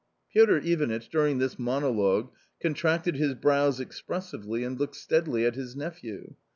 Piotr 0.33 0.57
Ivanitch 0.63 1.09
during 1.09 1.37
this 1.37 1.59
monologue 1.59 2.31
contracted 2.59 3.17
his 3.17 3.35
brows 3.35 3.79
expressively 3.79 4.63
and 4.63 4.79
looked 4.79 4.95
steadily 4.95 5.45
at 5.45 5.53
his 5.53 5.75
nephew. 5.75 6.33